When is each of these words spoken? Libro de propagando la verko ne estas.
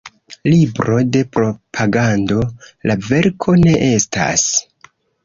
Libro 0.51 0.95
de 1.15 1.19
propagando 1.35 2.39
la 2.91 2.97
verko 3.09 3.55
ne 3.65 3.75
estas. 3.89 4.47